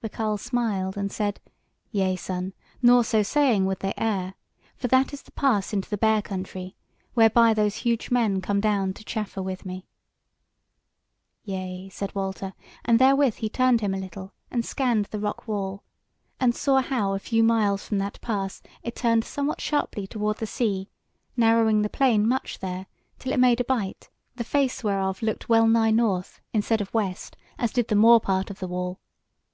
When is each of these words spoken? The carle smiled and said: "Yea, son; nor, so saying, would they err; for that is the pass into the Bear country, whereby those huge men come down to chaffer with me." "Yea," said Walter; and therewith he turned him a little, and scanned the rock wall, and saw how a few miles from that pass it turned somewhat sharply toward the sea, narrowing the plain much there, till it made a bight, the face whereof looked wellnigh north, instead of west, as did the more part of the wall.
The 0.00 0.08
carle 0.08 0.38
smiled 0.38 0.96
and 0.96 1.12
said: 1.12 1.38
"Yea, 1.90 2.16
son; 2.16 2.54
nor, 2.80 3.04
so 3.04 3.22
saying, 3.22 3.66
would 3.66 3.80
they 3.80 3.92
err; 3.98 4.32
for 4.74 4.88
that 4.88 5.12
is 5.12 5.20
the 5.20 5.32
pass 5.32 5.74
into 5.74 5.90
the 5.90 5.98
Bear 5.98 6.22
country, 6.22 6.74
whereby 7.12 7.52
those 7.52 7.76
huge 7.76 8.10
men 8.10 8.40
come 8.40 8.58
down 8.58 8.94
to 8.94 9.04
chaffer 9.04 9.42
with 9.42 9.66
me." 9.66 9.86
"Yea," 11.44 11.90
said 11.90 12.14
Walter; 12.14 12.54
and 12.86 12.98
therewith 12.98 13.34
he 13.34 13.50
turned 13.50 13.82
him 13.82 13.92
a 13.92 13.98
little, 13.98 14.32
and 14.50 14.64
scanned 14.64 15.08
the 15.10 15.18
rock 15.20 15.46
wall, 15.46 15.82
and 16.40 16.54
saw 16.54 16.80
how 16.80 17.12
a 17.12 17.18
few 17.18 17.42
miles 17.44 17.84
from 17.86 17.98
that 17.98 18.18
pass 18.22 18.62
it 18.82 18.96
turned 18.96 19.24
somewhat 19.26 19.60
sharply 19.60 20.06
toward 20.06 20.38
the 20.38 20.46
sea, 20.46 20.88
narrowing 21.36 21.82
the 21.82 21.90
plain 21.90 22.26
much 22.26 22.60
there, 22.60 22.86
till 23.18 23.30
it 23.30 23.38
made 23.38 23.60
a 23.60 23.64
bight, 23.64 24.08
the 24.36 24.42
face 24.42 24.82
whereof 24.82 25.20
looked 25.20 25.50
wellnigh 25.50 25.90
north, 25.90 26.40
instead 26.54 26.80
of 26.80 26.94
west, 26.94 27.36
as 27.58 27.74
did 27.74 27.88
the 27.88 27.94
more 27.94 28.22
part 28.22 28.48
of 28.48 28.58
the 28.58 28.66
wall. 28.68 28.98